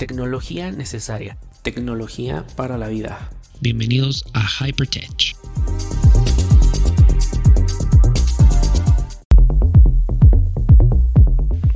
Tecnología 0.00 0.72
necesaria, 0.72 1.36
tecnología 1.60 2.46
para 2.56 2.78
la 2.78 2.88
vida. 2.88 3.28
Bienvenidos 3.60 4.24
a 4.32 4.46
Hypertech. 4.48 5.36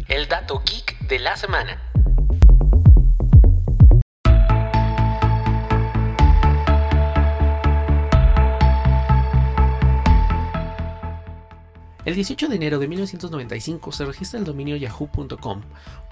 El 0.09 0.27
dato 0.27 0.63
geek 0.65 1.07
de 1.07 1.19
la 1.19 1.37
semana. 1.37 1.93
El 12.05 12.15
18 12.15 12.49
de 12.49 12.57
enero 12.57 12.79
de 12.79 12.87
1995 12.87 13.91
se 13.91 14.05
registra 14.05 14.39
el 14.39 14.45
dominio 14.45 14.77
yahoo.com. 14.77 15.63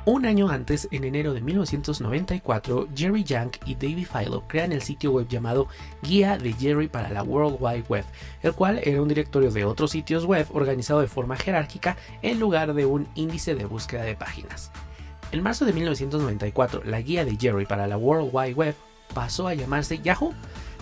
Un 0.06 0.24
año 0.24 0.48
antes, 0.48 0.88
en 0.90 1.04
enero 1.04 1.34
de 1.34 1.42
1994, 1.42 2.88
Jerry 2.96 3.24
Yang 3.24 3.58
y 3.66 3.74
David 3.74 4.06
Filo 4.06 4.42
crean 4.48 4.72
el 4.72 4.80
sitio 4.80 5.12
web 5.12 5.28
llamado 5.28 5.68
Guía 6.02 6.38
de 6.38 6.54
Jerry 6.54 6.88
para 6.88 7.10
la 7.10 7.22
World 7.22 7.58
Wide 7.60 7.84
Web, 7.90 8.06
el 8.42 8.54
cual 8.54 8.80
era 8.82 9.02
un 9.02 9.08
directorio 9.08 9.50
de 9.50 9.66
otros 9.66 9.90
sitios 9.90 10.24
web 10.24 10.46
organizado 10.54 11.02
de 11.02 11.08
forma 11.08 11.36
jerárquica 11.36 11.98
en 12.22 12.40
lugar 12.40 12.72
de 12.72 12.86
un 12.86 13.06
índice 13.14 13.54
de 13.54 13.66
búsqueda 13.66 14.02
de 14.02 14.16
páginas. 14.16 14.72
En 15.30 15.42
marzo 15.42 15.66
de 15.66 15.74
1994, 15.74 16.84
la 16.84 17.02
guía 17.02 17.26
de 17.26 17.36
Jerry 17.36 17.66
para 17.66 17.86
la 17.86 17.98
World 17.98 18.30
Wide 18.32 18.54
Web 18.54 18.74
pasó 19.12 19.46
a 19.46 19.54
llamarse 19.54 19.98
Yahoo 19.98 20.32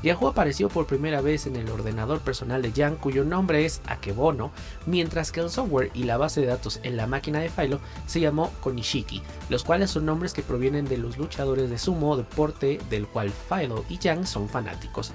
Yahoo 0.02 0.28
apareció 0.28 0.68
por 0.68 0.86
primera 0.86 1.20
vez 1.20 1.46
en 1.46 1.56
el 1.56 1.68
ordenador 1.68 2.20
personal 2.20 2.62
de 2.62 2.72
Yang 2.72 2.96
cuyo 2.96 3.24
nombre 3.24 3.66
es 3.66 3.82
Akebono, 3.86 4.50
mientras 4.86 5.30
que 5.30 5.40
el 5.40 5.50
software 5.50 5.90
y 5.92 6.04
la 6.04 6.16
base 6.16 6.40
de 6.40 6.46
datos 6.46 6.80
en 6.82 6.96
la 6.96 7.06
máquina 7.06 7.40
de 7.40 7.50
Philo 7.50 7.80
se 8.06 8.20
llamó 8.20 8.50
Konishiki, 8.60 9.22
los 9.50 9.62
cuales 9.62 9.90
son 9.90 10.06
nombres 10.06 10.32
que 10.32 10.42
provienen 10.42 10.86
de 10.86 10.96
los 10.96 11.18
luchadores 11.18 11.68
de 11.68 11.78
sumo 11.78 12.16
deporte 12.16 12.80
del 12.88 13.06
cual 13.06 13.30
Philo 13.48 13.84
y 13.90 13.98
Yang 13.98 14.26
son 14.26 14.48
fanáticos. 14.48 15.12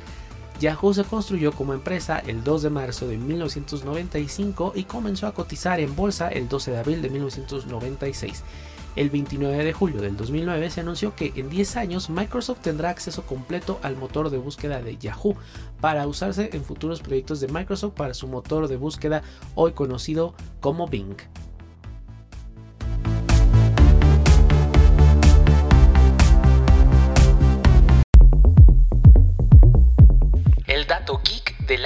Yahoo 0.59 0.93
se 0.93 1.03
construyó 1.03 1.51
como 1.51 1.73
empresa 1.73 2.19
el 2.19 2.43
2 2.43 2.63
de 2.63 2.69
marzo 2.69 3.07
de 3.07 3.17
1995 3.17 4.71
y 4.75 4.83
comenzó 4.85 5.27
a 5.27 5.33
cotizar 5.33 5.79
en 5.79 5.95
bolsa 5.95 6.29
el 6.29 6.47
12 6.47 6.71
de 6.71 6.77
abril 6.77 7.01
de 7.01 7.09
1996. 7.09 8.43
El 8.95 9.09
29 9.09 9.65
de 9.65 9.73
julio 9.73 10.01
del 10.01 10.15
2009 10.15 10.69
se 10.69 10.79
anunció 10.79 11.13
que 11.13 11.33
en 11.35 11.49
10 11.49 11.75
años 11.75 12.09
Microsoft 12.09 12.61
tendrá 12.61 12.89
acceso 12.89 13.23
completo 13.25 13.79
al 13.83 13.97
motor 13.97 14.29
de 14.29 14.37
búsqueda 14.37 14.81
de 14.81 14.97
Yahoo 14.97 15.35
para 15.81 16.07
usarse 16.07 16.49
en 16.53 16.63
futuros 16.63 17.01
proyectos 17.01 17.41
de 17.41 17.49
Microsoft 17.49 17.93
para 17.93 18.13
su 18.13 18.29
motor 18.29 18.69
de 18.69 18.77
búsqueda 18.77 19.23
hoy 19.55 19.73
conocido 19.73 20.33
como 20.61 20.87
Bing. 20.87 21.17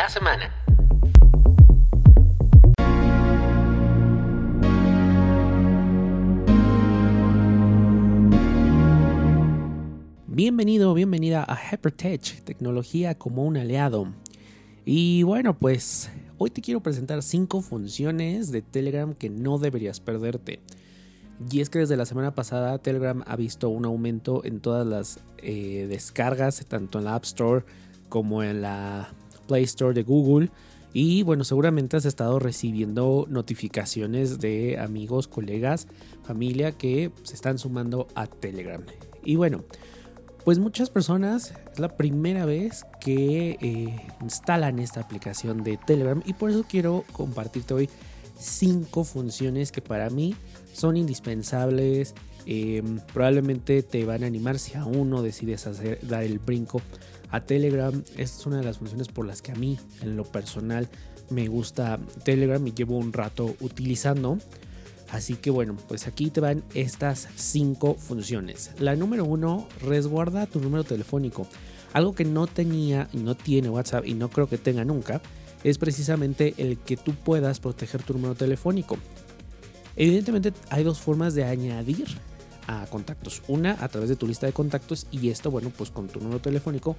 Semana. 0.09 0.51
Bienvenido, 10.27 10.93
bienvenida 10.93 11.43
a 11.47 11.55
Hypertech, 11.55 12.43
tecnología 12.43 13.15
como 13.15 13.45
un 13.45 13.57
aliado. 13.57 14.13
Y 14.85 15.23
bueno, 15.23 15.55
pues 15.55 16.09
hoy 16.37 16.49
te 16.49 16.61
quiero 16.61 16.81
presentar 16.81 17.21
5 17.21 17.61
funciones 17.61 18.51
de 18.51 18.61
Telegram 18.61 19.13
que 19.13 19.29
no 19.29 19.59
deberías 19.59 19.99
perderte. 19.99 20.61
Y 21.51 21.61
es 21.61 21.69
que 21.69 21.79
desde 21.79 21.97
la 21.97 22.05
semana 22.05 22.33
pasada 22.33 22.79
Telegram 22.79 23.23
ha 23.27 23.35
visto 23.35 23.69
un 23.69 23.85
aumento 23.85 24.43
en 24.43 24.59
todas 24.59 24.87
las 24.87 25.19
eh, 25.37 25.87
descargas, 25.89 26.65
tanto 26.67 26.99
en 26.99 27.05
la 27.05 27.15
App 27.15 27.25
Store 27.25 27.65
como 28.09 28.41
en 28.41 28.61
la 28.61 29.13
Play 29.49 29.63
Store 29.63 29.93
de 29.93 30.03
Google. 30.03 30.51
Y 30.93 31.23
bueno, 31.23 31.43
seguramente 31.43 31.97
has 31.97 32.05
estado 32.05 32.39
recibiendo 32.39 33.25
notificaciones 33.29 34.39
de 34.39 34.79
amigos, 34.79 35.27
colegas, 35.27 35.87
familia 36.23 36.71
que 36.71 37.11
se 37.23 37.35
están 37.35 37.57
sumando 37.57 38.07
a 38.15 38.27
Telegram. 38.27 38.83
Y 39.23 39.35
bueno, 39.35 39.63
pues 40.45 40.57
muchas 40.57 40.89
personas 40.89 41.53
es 41.71 41.79
la 41.79 41.89
primera 41.89 42.45
vez 42.45 42.85
que 43.01 43.57
eh, 43.61 44.07
instalan 44.21 44.79
esta 44.79 45.01
aplicación 45.01 45.63
de 45.63 45.77
Telegram 45.77 46.21
y 46.25 46.33
por 46.33 46.49
eso 46.49 46.65
quiero 46.67 47.03
compartirte 47.11 47.73
hoy 47.73 47.89
cinco 48.39 49.03
funciones 49.03 49.71
que 49.71 49.81
para 49.81 50.09
mí 50.09 50.35
son 50.73 50.97
indispensables. 50.97 52.15
Em, 52.45 52.99
probablemente 53.13 53.83
te 53.83 54.05
van 54.05 54.23
a 54.23 54.27
animar 54.27 54.57
si 54.57 54.75
aún 54.75 55.09
no 55.09 55.21
decides 55.21 55.67
hacer, 55.67 55.99
dar 56.07 56.23
el 56.23 56.39
brinco 56.39 56.81
a 57.31 57.41
Telegram. 57.41 57.93
Esta 58.17 58.39
es 58.39 58.45
una 58.45 58.57
de 58.57 58.63
las 58.63 58.77
funciones 58.77 59.07
por 59.07 59.25
las 59.25 59.41
que 59.41 59.51
a 59.51 59.55
mí 59.55 59.77
en 60.01 60.15
lo 60.15 60.23
personal 60.23 60.87
me 61.29 61.47
gusta 61.47 61.99
Telegram 62.23 62.65
y 62.65 62.73
llevo 62.73 62.97
un 62.97 63.13
rato 63.13 63.55
utilizando. 63.59 64.37
Así 65.11 65.35
que 65.35 65.49
bueno, 65.49 65.75
pues 65.87 66.07
aquí 66.07 66.29
te 66.29 66.39
van 66.39 66.63
estas 66.73 67.27
cinco 67.35 67.95
funciones. 67.95 68.71
La 68.79 68.95
número 68.95 69.25
uno, 69.25 69.67
resguarda 69.81 70.45
tu 70.45 70.59
número 70.59 70.83
telefónico. 70.83 71.47
Algo 71.93 72.13
que 72.13 72.25
no 72.25 72.45
tenía 72.45 73.07
y 73.11 73.17
no 73.17 73.35
tiene 73.35 73.69
WhatsApp 73.69 74.05
y 74.05 74.13
no 74.13 74.29
creo 74.29 74.47
que 74.47 74.59
tenga 74.59 74.85
nunca 74.85 75.21
es 75.63 75.77
precisamente 75.77 76.53
el 76.57 76.77
que 76.77 76.97
tú 76.97 77.13
puedas 77.13 77.59
proteger 77.59 78.03
tu 78.03 78.13
número 78.13 78.35
telefónico. 78.35 78.97
Evidentemente 79.95 80.53
hay 80.69 80.83
dos 80.83 80.99
formas 80.99 81.33
de 81.33 81.43
añadir 81.43 82.07
a 82.69 82.85
contactos. 82.85 83.41
Una 83.47 83.83
a 83.83 83.87
través 83.87 84.09
de 84.09 84.15
tu 84.15 84.27
lista 84.27 84.45
de 84.45 84.53
contactos 84.53 85.07
y 85.11 85.29
esto, 85.29 85.49
bueno, 85.49 85.71
pues 85.75 85.89
con 85.89 86.07
tu 86.07 86.19
número 86.19 86.39
telefónico. 86.39 86.95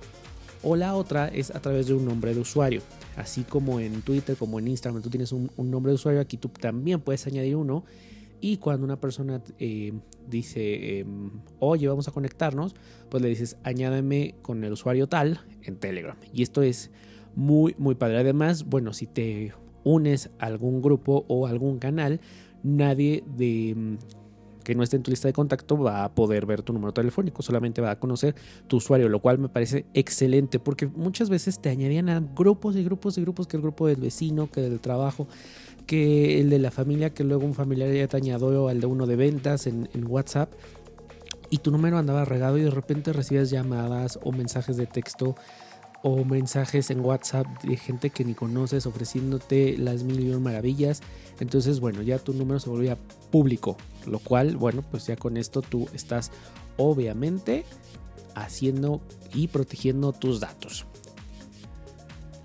O 0.62 0.74
la 0.74 0.94
otra 0.94 1.28
es 1.28 1.54
a 1.54 1.60
través 1.60 1.86
de 1.86 1.94
un 1.94 2.04
nombre 2.04 2.34
de 2.34 2.40
usuario. 2.40 2.82
Así 3.16 3.44
como 3.44 3.78
en 3.78 4.02
Twitter, 4.02 4.36
como 4.36 4.58
en 4.58 4.66
Instagram, 4.66 5.00
tú 5.00 5.08
tienes 5.08 5.32
un, 5.32 5.48
nombre 5.56 5.90
de 5.90 5.94
usuario, 5.94 6.20
aquí 6.20 6.36
tú 6.36 6.48
también 6.48 7.00
puedes 7.00 7.24
añadir 7.26 7.54
uno. 7.54 7.84
Y 8.40 8.56
cuando 8.56 8.84
una 8.84 9.00
persona 9.00 9.42
eh, 9.58 9.92
dice, 10.28 10.98
em, 10.98 11.30
oye, 11.60 11.86
vamos 11.86 12.08
a 12.08 12.10
conectarnos, 12.12 12.74
pues 13.08 13.22
le 13.22 13.28
dices, 13.28 13.56
añádeme 13.62 14.34
con 14.42 14.64
el 14.64 14.72
usuario 14.72 15.06
tal 15.06 15.40
en 15.62 15.76
Telegram. 15.76 16.16
Y 16.34 16.42
esto 16.42 16.62
es 16.62 16.90
muy, 17.36 17.76
muy 17.78 17.94
padre. 17.94 18.18
Además, 18.18 18.64
bueno, 18.64 18.92
si 18.92 19.06
te 19.06 19.54
unes 19.84 20.30
a 20.40 20.46
algún 20.46 20.82
grupo 20.82 21.24
o 21.28 21.46
algún 21.46 21.78
canal, 21.78 22.20
nadie 22.62 23.22
de 23.36 23.98
que 24.62 24.74
no 24.74 24.82
esté 24.82 24.96
en 24.96 25.02
tu 25.02 25.10
lista 25.10 25.28
de 25.28 25.32
contacto 25.32 25.78
va 25.78 26.04
a 26.04 26.14
poder 26.14 26.46
ver 26.46 26.62
tu 26.62 26.72
número 26.72 26.92
telefónico, 26.92 27.42
solamente 27.42 27.80
va 27.80 27.92
a 27.92 27.98
conocer 27.98 28.34
tu 28.66 28.76
usuario, 28.76 29.08
lo 29.08 29.20
cual 29.20 29.38
me 29.38 29.48
parece 29.48 29.86
excelente 29.94 30.58
porque 30.58 30.86
muchas 30.86 31.30
veces 31.30 31.60
te 31.60 31.68
añadían 31.68 32.08
a 32.08 32.20
grupos 32.20 32.76
y 32.76 32.84
grupos 32.84 33.18
y 33.18 33.22
grupos 33.22 33.46
que 33.46 33.56
el 33.56 33.62
grupo 33.62 33.86
del 33.86 34.00
vecino, 34.00 34.50
que 34.50 34.60
del 34.60 34.80
trabajo, 34.80 35.26
que 35.86 36.40
el 36.40 36.50
de 36.50 36.58
la 36.58 36.70
familia, 36.70 37.10
que 37.10 37.24
luego 37.24 37.44
un 37.44 37.54
familiar 37.54 37.92
ya 37.92 38.06
te 38.06 38.16
añadió 38.16 38.68
al 38.68 38.80
de 38.80 38.86
uno 38.86 39.06
de 39.06 39.16
ventas 39.16 39.66
en, 39.66 39.88
en 39.92 40.06
WhatsApp 40.06 40.52
y 41.50 41.58
tu 41.58 41.70
número 41.70 41.98
andaba 41.98 42.24
regado 42.24 42.58
y 42.58 42.62
de 42.62 42.70
repente 42.70 43.12
recibías 43.12 43.50
llamadas 43.50 44.18
o 44.22 44.32
mensajes 44.32 44.76
de 44.76 44.86
texto 44.86 45.34
o 46.02 46.24
mensajes 46.24 46.90
en 46.90 47.00
WhatsApp 47.00 47.46
de 47.62 47.76
gente 47.76 48.10
que 48.10 48.24
ni 48.24 48.34
conoces 48.34 48.86
ofreciéndote 48.86 49.76
las 49.76 50.02
mil 50.02 50.20
y 50.20 50.36
maravillas. 50.38 51.02
Entonces, 51.40 51.80
bueno, 51.80 52.02
ya 52.02 52.18
tu 52.18 52.32
número 52.32 52.58
se 52.60 52.70
volvía 52.70 52.96
público, 53.30 53.76
lo 54.06 54.18
cual, 54.18 54.56
bueno, 54.56 54.82
pues 54.82 55.06
ya 55.06 55.16
con 55.16 55.36
esto 55.36 55.62
tú 55.62 55.88
estás 55.92 56.30
obviamente 56.76 57.64
haciendo 58.34 59.00
y 59.34 59.48
protegiendo 59.48 60.12
tus 60.12 60.40
datos. 60.40 60.86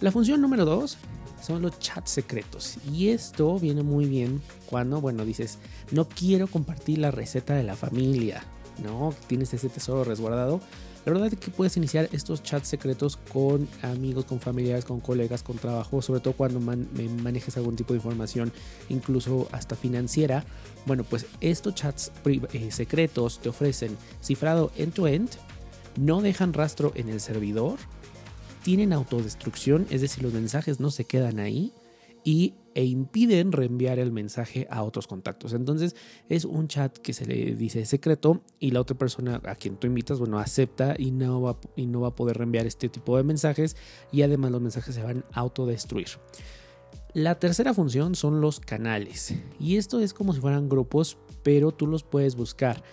La 0.02 0.12
función 0.12 0.42
número 0.42 0.66
dos 0.66 0.98
son 1.42 1.62
los 1.62 1.80
chats 1.80 2.12
secretos. 2.12 2.78
Y 2.92 3.10
esto 3.10 3.58
viene 3.60 3.84
muy 3.84 4.06
bien 4.06 4.42
cuando, 4.66 5.00
bueno, 5.00 5.24
dices, 5.24 5.60
no 5.92 6.08
quiero 6.08 6.48
compartir 6.48 6.98
la 6.98 7.12
receta 7.12 7.54
de 7.54 7.64
la 7.64 7.76
familia, 7.76 8.44
¿no? 8.84 9.14
Tienes 9.28 9.54
ese 9.54 9.70
tesoro 9.70 10.04
resguardado 10.04 10.60
la 11.06 11.12
verdad 11.12 11.32
es 11.32 11.40
que 11.40 11.52
puedes 11.52 11.78
iniciar 11.78 12.10
estos 12.14 12.42
chats 12.42 12.68
secretos 12.68 13.18
con 13.32 13.68
amigos, 13.84 14.26
con 14.26 14.40
familiares, 14.40 14.86
con 14.86 15.00
colegas, 15.00 15.44
con 15.44 15.58
trabajo, 15.58 16.02
sobre 16.02 16.20
todo 16.20 16.34
cuando 16.34 16.60
manejes 16.60 17.56
algún 17.58 17.76
tipo 17.76 17.94
de 17.94 17.98
información, 17.98 18.52
incluso 18.90 19.48
hasta 19.52 19.76
financiera. 19.76 20.44
Bueno, 20.88 21.04
pues 21.04 21.28
estos 21.42 21.76
chats 21.76 22.12
eh, 22.26 22.72
secretos 22.72 23.40
te 23.40 23.50
ofrecen 23.50 23.96
cifrado 24.24 24.72
end-to-end, 24.78 25.30
no 25.96 26.22
dejan 26.22 26.54
rastro 26.54 26.92
en 26.96 27.10
el 27.10 27.22
servidor, 27.22 27.78
tienen 28.64 28.92
autodestrucción, 28.92 29.86
es 29.92 30.02
decir, 30.02 30.24
los 30.24 30.34
mensajes 30.34 30.80
no 30.80 30.90
se 30.90 31.06
quedan 31.06 31.38
ahí 31.40 31.72
y, 32.26 32.56
e 32.74 32.84
impiden 32.84 33.54
reenviar 33.54 34.00
el 34.00 34.12
mensaje 34.12 34.68
a 34.70 34.84
otros 34.84 35.08
contactos. 35.08 35.54
Entonces 35.54 35.96
es 36.28 36.44
un 36.44 36.68
chat 36.68 36.98
que 36.98 37.14
se 37.14 37.26
le 37.26 37.56
dice 37.56 37.86
secreto 37.86 38.42
y 38.60 38.72
la 38.72 38.82
otra 38.82 38.98
persona 38.98 39.42
a 39.46 39.56
quien 39.56 39.78
tú 39.78 39.88
invitas, 39.88 40.20
bueno, 40.20 40.40
acepta 40.40 40.96
y 40.98 41.12
no 41.12 41.42
va, 41.42 41.58
y 41.78 41.86
no 41.86 42.02
va 42.02 42.10
a 42.10 42.16
poder 42.16 42.38
reenviar 42.38 42.66
este 42.66 42.90
tipo 42.90 43.16
de 43.16 43.24
mensajes 43.24 43.78
y 44.12 44.24
además 44.24 44.52
los 44.52 44.62
mensajes 44.62 44.94
se 44.94 45.04
van 45.04 45.24
a 45.32 45.40
autodestruir. 45.40 46.08
La 47.14 47.40
tercera 47.40 47.74
función 47.74 48.16
son 48.16 48.42
los 48.42 48.60
canales 48.60 49.36
y 49.58 49.78
esto 49.78 50.02
es 50.02 50.14
como 50.14 50.34
si 50.34 50.42
fueran 50.42 50.68
grupos, 50.68 51.18
pero 51.44 51.72
tú 51.72 51.88
los 51.88 52.04
puedes 52.04 52.36
buscar. 52.36 52.84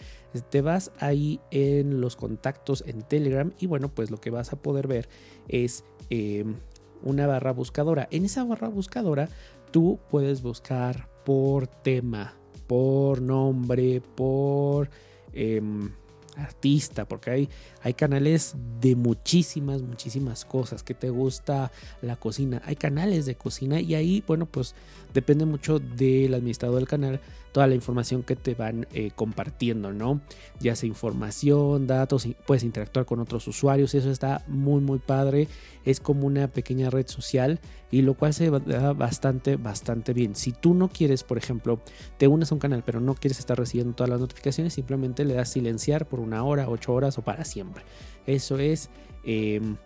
Te 0.51 0.61
vas 0.61 0.93
ahí 1.01 1.41
en 1.51 2.01
los 2.01 2.15
contactos 2.15 2.85
en 2.87 3.03
Telegram 3.03 3.53
y 3.59 3.67
bueno, 3.67 3.93
pues 3.93 4.13
lo 4.13 4.19
que 4.19 4.31
vas 4.31 4.53
a 4.53 4.63
poder 4.63 4.87
ver 4.87 5.09
es 5.49 5.85
em, 6.09 6.55
una 7.03 7.27
barra 7.27 7.53
buscadora. 7.53 8.09
En 8.11 8.25
esa 8.25 8.45
barra 8.45 8.69
buscadora 8.69 9.29
tú 9.71 9.99
puedes 10.11 10.43
buscar 10.43 11.09
por 11.25 11.67
tema, 11.67 12.35
por 12.67 13.21
nombre, 13.21 14.01
por... 14.15 14.91
Em, 15.33 15.91
artista, 16.37 17.07
porque 17.07 17.31
hay, 17.31 17.49
hay 17.83 17.95
canales 17.95 18.55
de 18.81 18.97
muchísimas, 18.97 19.83
muchísimas 19.83 20.45
cosas. 20.45 20.83
Que 20.83 20.95
te 20.95 21.11
gusta 21.11 21.71
la 22.01 22.17
cocina? 22.17 22.63
Hay 22.65 22.77
canales 22.77 23.27
de 23.27 23.35
cocina 23.35 23.81
y 23.81 23.95
ahí, 23.95 24.23
bueno, 24.27 24.47
pues 24.47 24.75
depende 25.13 25.45
mucho 25.45 25.79
del 25.79 26.35
administrador 26.35 26.79
del 26.79 26.89
canal 26.89 27.21
toda 27.53 27.67
la 27.67 27.75
información 27.75 28.23
que 28.23 28.35
te 28.35 28.55
van 28.55 28.87
eh, 28.93 29.11
compartiendo, 29.15 29.93
¿no? 29.93 30.21
Ya 30.59 30.75
sea 30.75 30.89
información, 30.89 31.87
datos, 31.87 32.27
puedes 32.47 32.65
interactuar 32.65 33.07
con 33.07 33.21
otros 33.21 33.47
usuarios, 33.47 33.95
eso 33.95 34.11
está 34.11 34.43
muy, 34.49 34.81
muy 34.81 34.99
padre. 34.99 35.49
Es 35.85 36.01
como 36.01 36.27
una 36.27 36.49
pequeña 36.49 36.91
red 36.91 37.07
social 37.07 37.61
y 37.91 38.03
lo 38.03 38.15
cual 38.15 38.33
se 38.33 38.51
da 38.51 38.93
bastante, 38.95 39.57
bastante 39.57 40.13
bien. 40.13 40.35
Si 40.35 40.53
tú 40.53 40.75
no 40.75 40.89
quieres, 40.89 41.25
por 41.25 41.39
ejemplo, 41.39 41.81
te 42.17 42.27
unes 42.27 42.51
a 42.51 42.55
un 42.55 42.59
canal, 42.59 42.83
pero 42.85 43.01
no 43.01 43.15
quieres 43.15 43.39
estar 43.39 43.59
recibiendo 43.59 43.95
todas 43.95 44.11
las 44.11 44.21
notificaciones, 44.21 44.73
simplemente 44.73 45.25
le 45.25 45.35
das 45.35 45.51
silenciar 45.51 46.09
por 46.09 46.21
una 46.21 46.43
hora, 46.45 46.69
ocho 46.69 46.95
horas 46.95 47.19
o 47.19 47.23
para 47.23 47.45
siempre. 47.45 47.85
Eso 48.27 48.59
es 48.59 48.89
em, 49.25 49.77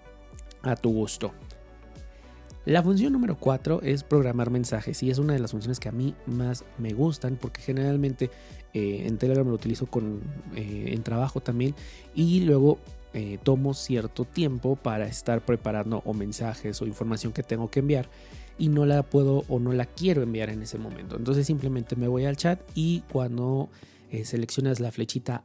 a 0.63 0.77
tu 0.77 0.93
gusto. 0.93 1.33
La 2.67 2.83
función 2.83 3.13
número 3.13 3.39
4 3.39 3.83
es 3.83 4.03
programar 4.03 4.51
mensajes 4.51 5.01
y 5.05 5.09
es 5.09 5.19
una 5.19 5.35
de 5.35 5.39
las 5.39 5.53
funciones 5.53 5.79
que 5.79 5.89
a 5.89 5.93
mí 5.93 6.17
más 6.27 6.65
me 6.79 6.95
gustan 6.95 7.39
porque 7.41 7.63
generalmente 7.63 8.29
eh, 8.75 9.05
en 9.07 9.19
Telegram 9.19 9.47
lo 9.47 9.55
utilizo 9.55 9.87
con, 9.87 10.21
eh, 10.57 10.87
en 10.89 11.05
trabajo 11.05 11.41
también 11.41 11.77
y 12.13 12.41
luego 12.41 12.81
eh, 13.15 13.39
tomo 13.45 13.73
cierto 13.73 14.25
tiempo 14.25 14.75
para 14.75 15.07
estar 15.07 15.45
preparando 15.45 16.03
o 16.05 16.13
mensajes 16.13 16.83
o 16.83 16.87
información 16.87 17.33
que 17.33 17.45
tengo 17.45 17.71
que 17.71 17.79
enviar 17.79 18.09
y 18.59 18.69
no 18.69 18.85
la 18.85 19.05
puedo 19.05 19.45
o 19.47 19.61
no 19.61 19.73
la 19.73 19.87
quiero 19.87 20.25
enviar 20.25 20.51
en 20.51 20.61
ese 20.61 20.77
momento. 20.77 21.17
Entonces 21.17 21.47
simplemente 21.47 21.95
me 21.95 22.09
voy 22.09 22.25
al 22.25 22.37
chat 22.37 22.61
y 22.75 23.03
cuando 23.13 23.69
seleccionas 24.25 24.81
la 24.81 24.91
flechita 24.91 25.45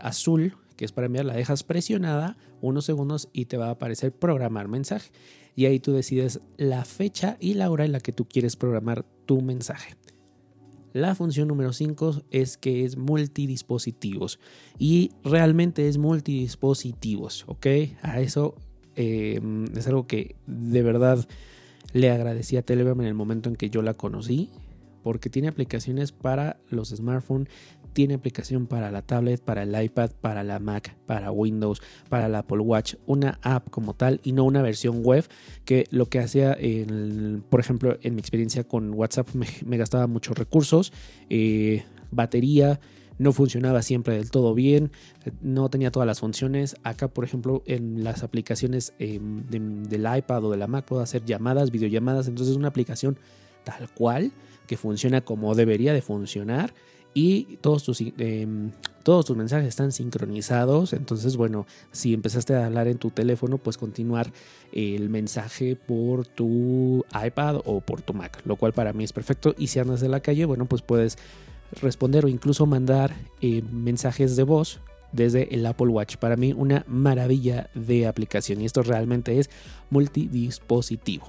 azul 0.00 0.56
que 0.74 0.84
es 0.84 0.92
para 0.92 1.06
enviar, 1.06 1.24
la 1.24 1.34
dejas 1.34 1.62
presionada 1.62 2.36
unos 2.60 2.84
segundos 2.84 3.28
y 3.32 3.46
te 3.46 3.56
va 3.56 3.68
a 3.68 3.72
aparecer 3.72 4.12
programar 4.12 4.68
mensaje 4.68 5.10
y 5.54 5.66
ahí 5.66 5.80
tú 5.80 5.92
decides 5.92 6.40
la 6.56 6.84
fecha 6.84 7.36
y 7.40 7.54
la 7.54 7.70
hora 7.70 7.84
en 7.84 7.92
la 7.92 8.00
que 8.00 8.12
tú 8.12 8.26
quieres 8.26 8.56
programar 8.56 9.04
tu 9.26 9.42
mensaje. 9.42 9.94
La 10.92 11.14
función 11.14 11.48
número 11.48 11.72
5 11.72 12.22
es 12.30 12.58
que 12.58 12.84
es 12.84 12.96
multidispositivos 12.96 14.38
y 14.78 15.10
realmente 15.24 15.88
es 15.88 15.96
multidispositivos, 15.96 17.44
¿ok? 17.48 17.66
A 18.02 18.20
eso 18.20 18.54
em, 18.94 19.64
es 19.74 19.86
algo 19.86 20.06
que 20.06 20.36
de 20.46 20.82
verdad 20.82 21.26
le 21.94 22.10
agradecí 22.10 22.56
a 22.56 22.62
Telegram 22.62 23.00
en 23.00 23.06
el 23.06 23.14
momento 23.14 23.48
en 23.48 23.56
que 23.56 23.70
yo 23.70 23.80
la 23.80 23.94
conocí 23.94 24.50
porque 25.02 25.30
tiene 25.30 25.48
aplicaciones 25.48 26.12
para 26.12 26.60
los 26.68 26.90
smartphones, 26.90 27.48
tiene 27.92 28.14
aplicación 28.14 28.66
para 28.66 28.90
la 28.90 29.02
tablet, 29.02 29.40
para 29.42 29.62
el 29.62 29.82
iPad, 29.82 30.10
para 30.20 30.42
la 30.42 30.58
Mac, 30.58 30.96
para 31.06 31.30
Windows, 31.30 31.82
para 32.08 32.28
la 32.28 32.38
Apple 32.38 32.60
Watch, 32.60 32.94
una 33.06 33.38
app 33.42 33.70
como 33.70 33.94
tal 33.94 34.20
y 34.22 34.32
no 34.32 34.44
una 34.44 34.62
versión 34.62 35.02
web 35.04 35.24
que 35.64 35.86
lo 35.90 36.06
que 36.06 36.18
hacía, 36.18 36.56
por 37.50 37.60
ejemplo, 37.60 37.98
en 38.02 38.14
mi 38.14 38.20
experiencia 38.20 38.64
con 38.64 38.92
WhatsApp 38.94 39.28
me, 39.34 39.76
gastaba 39.76 40.06
muchos 40.06 40.36
recursos, 40.36 40.92
eh, 41.30 41.84
batería, 42.10 42.80
no 43.18 43.32
funcionaba 43.32 43.82
siempre 43.82 44.16
del 44.16 44.30
todo 44.30 44.54
bien, 44.54 44.90
no 45.40 45.68
tenía 45.70 45.90
todas 45.90 46.06
las 46.06 46.20
funciones. 46.20 46.76
Acá, 46.82 47.08
por 47.08 47.24
ejemplo, 47.24 47.62
en 47.66 48.02
las 48.02 48.22
aplicaciones 48.22 48.94
em, 48.98 49.46
del 49.46 50.06
iPad 50.16 50.44
o 50.44 50.50
de 50.50 50.56
la 50.56 50.66
Mac 50.66 50.84
puedo 50.84 51.02
hacer 51.02 51.24
llamadas, 51.24 51.70
videollamadas, 51.70 52.28
entonces 52.28 52.52
es 52.52 52.56
una 52.56 52.68
aplicación 52.68 53.18
tal 53.64 53.88
cual 53.94 54.32
que 54.66 54.76
funciona 54.76 55.20
como 55.20 55.54
debería 55.54 55.92
de 55.92 56.02
funcionar 56.02 56.74
y 57.14 57.58
todos 57.60 57.84
tus, 57.84 58.00
em, 58.00 58.70
todos 59.02 59.26
tus 59.26 59.36
mensajes 59.36 59.68
están 59.68 59.92
sincronizados. 59.92 60.92
Entonces, 60.92 61.36
bueno, 61.36 61.66
si 61.90 62.14
empezaste 62.14 62.54
a 62.54 62.66
hablar 62.66 62.88
en 62.88 62.98
tu 62.98 63.10
teléfono, 63.10 63.58
pues 63.58 63.76
continuar 63.76 64.32
el 64.72 65.08
mensaje 65.08 65.76
por 65.76 66.26
tu 66.26 67.04
iPad 67.24 67.60
o 67.64 67.80
por 67.80 68.02
tu 68.02 68.14
Mac, 68.14 68.40
lo 68.44 68.56
cual 68.56 68.72
para 68.72 68.92
mí 68.92 69.04
es 69.04 69.12
perfecto. 69.12 69.54
Y 69.58 69.66
si 69.68 69.78
andas 69.78 70.00
de 70.00 70.08
la 70.08 70.20
calle, 70.20 70.44
bueno, 70.44 70.66
pues 70.66 70.82
puedes 70.82 71.18
responder 71.80 72.24
o 72.24 72.28
incluso 72.28 72.66
mandar 72.66 73.14
eh, 73.40 73.62
mensajes 73.70 74.36
de 74.36 74.42
voz 74.42 74.80
desde 75.12 75.54
el 75.54 75.64
Apple 75.66 75.88
Watch. 75.88 76.16
Para 76.16 76.36
mí 76.36 76.52
una 76.56 76.84
maravilla 76.88 77.70
de 77.74 78.06
aplicación 78.06 78.60
y 78.60 78.64
esto 78.64 78.82
realmente 78.82 79.38
es 79.38 79.50
multidispositivo. 79.90 81.28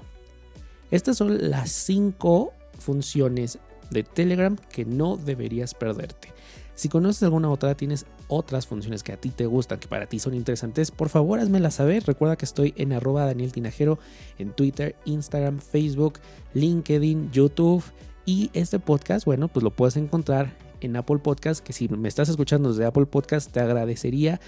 Estas 0.90 1.16
son 1.16 1.50
las 1.50 1.70
cinco 1.70 2.52
funciones 2.78 3.58
de 3.94 4.02
Telegram 4.02 4.56
que 4.70 4.84
no 4.84 5.16
deberías 5.16 5.72
perderte. 5.72 6.34
Si 6.74 6.88
conoces 6.88 7.22
alguna 7.22 7.50
otra, 7.50 7.76
tienes 7.76 8.04
otras 8.26 8.66
funciones 8.66 9.04
que 9.04 9.12
a 9.12 9.16
ti 9.16 9.30
te 9.30 9.46
gustan, 9.46 9.78
que 9.78 9.86
para 9.86 10.06
ti 10.06 10.18
son 10.18 10.34
interesantes, 10.34 10.90
por 10.90 11.08
favor 11.08 11.38
házmela 11.38 11.70
saber. 11.70 12.02
Recuerda 12.04 12.36
que 12.36 12.44
estoy 12.44 12.74
en 12.76 12.92
arroba 12.92 13.24
Daniel 13.24 13.52
Tinajero 13.52 13.98
en 14.38 14.52
Twitter, 14.52 14.96
Instagram, 15.04 15.60
Facebook, 15.60 16.18
LinkedIn, 16.52 17.30
YouTube. 17.30 17.84
Y 18.26 18.50
este 18.54 18.78
podcast, 18.78 19.24
bueno, 19.24 19.48
pues 19.48 19.62
lo 19.62 19.70
puedes 19.70 19.96
encontrar 19.96 20.56
en 20.80 20.96
Apple 20.96 21.18
Podcast, 21.18 21.64
que 21.64 21.72
si 21.72 21.88
me 21.88 22.08
estás 22.08 22.28
escuchando 22.28 22.70
desde 22.70 22.86
Apple 22.86 23.06
Podcast, 23.06 23.52
te 23.52 23.60
agradecería 23.60 24.40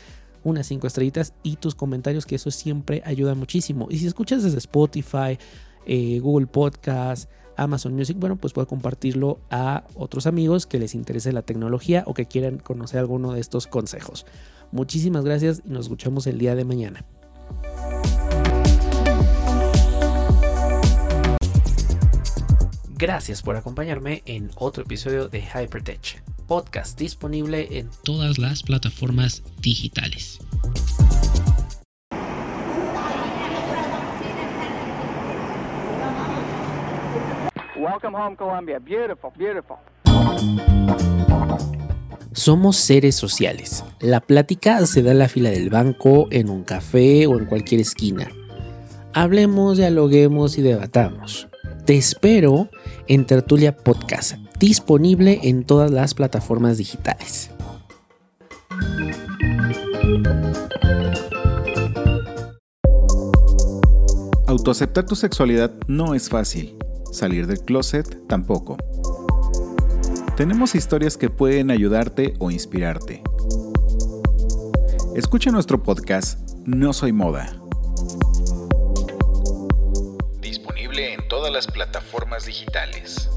unas 0.42 0.66
5 0.66 0.86
estrellitas 0.86 1.34
y 1.42 1.56
tus 1.56 1.74
comentarios, 1.74 2.26
que 2.26 2.36
eso 2.36 2.50
siempre 2.50 3.02
ayuda 3.04 3.34
muchísimo. 3.34 3.86
Y 3.90 3.98
si 3.98 4.06
escuchas 4.06 4.42
desde 4.42 4.58
Spotify, 4.58 5.38
eh, 5.86 6.18
Google 6.20 6.46
Podcast, 6.46 7.30
Amazon 7.56 7.94
Music, 7.94 8.16
bueno, 8.18 8.36
pues 8.36 8.52
puedo 8.52 8.66
compartirlo 8.66 9.40
a 9.50 9.84
otros 9.94 10.26
amigos 10.26 10.66
que 10.66 10.78
les 10.78 10.94
interese 10.94 11.32
la 11.32 11.42
tecnología 11.42 12.04
o 12.06 12.14
que 12.14 12.26
quieran 12.26 12.58
conocer 12.58 13.00
alguno 13.00 13.32
de 13.32 13.40
estos 13.40 13.66
consejos. 13.66 14.26
Muchísimas 14.72 15.24
gracias 15.24 15.62
y 15.64 15.70
nos 15.70 15.86
escuchamos 15.86 16.26
el 16.26 16.38
día 16.38 16.54
de 16.54 16.64
mañana. 16.64 17.04
Gracias 22.98 23.42
por 23.42 23.56
acompañarme 23.56 24.22
en 24.24 24.50
otro 24.56 24.84
episodio 24.84 25.28
de 25.28 25.42
Hypertech, 25.42 26.22
podcast 26.46 26.98
disponible 26.98 27.78
en 27.78 27.90
todas 28.04 28.38
las 28.38 28.62
plataformas 28.62 29.42
digitales. 29.60 30.38
Welcome 37.86 38.16
home, 38.16 38.34
Colombia. 38.34 38.80
Beautiful, 38.80 39.30
beautiful. 39.38 39.76
Somos 42.32 42.78
seres 42.78 43.14
sociales. 43.14 43.84
La 44.00 44.20
plática 44.20 44.84
se 44.86 45.04
da 45.04 45.12
en 45.12 45.20
la 45.20 45.28
fila 45.28 45.50
del 45.50 45.70
banco, 45.70 46.26
en 46.32 46.50
un 46.50 46.64
café 46.64 47.28
o 47.28 47.38
en 47.38 47.44
cualquier 47.44 47.80
esquina. 47.80 48.28
Hablemos, 49.14 49.76
dialoguemos 49.76 50.58
y 50.58 50.62
debatamos. 50.62 51.46
Te 51.84 51.96
espero 51.96 52.70
en 53.06 53.24
Tertulia 53.24 53.76
Podcast, 53.76 54.32
disponible 54.58 55.38
en 55.44 55.62
todas 55.62 55.92
las 55.92 56.14
plataformas 56.14 56.78
digitales. 56.78 57.52
Autoaceptar 64.48 65.06
tu 65.06 65.14
sexualidad 65.14 65.72
no 65.86 66.16
es 66.16 66.28
fácil 66.28 66.76
salir 67.16 67.46
del 67.46 67.60
closet 67.60 68.26
tampoco. 68.28 68.76
Tenemos 70.36 70.74
historias 70.74 71.16
que 71.16 71.30
pueden 71.30 71.70
ayudarte 71.70 72.34
o 72.38 72.50
inspirarte. 72.50 73.22
Escucha 75.16 75.50
nuestro 75.50 75.82
podcast 75.82 76.38
No 76.66 76.92
Soy 76.92 77.12
Moda. 77.12 77.58
Disponible 80.40 81.14
en 81.14 81.26
todas 81.26 81.50
las 81.50 81.66
plataformas 81.66 82.44
digitales. 82.44 83.30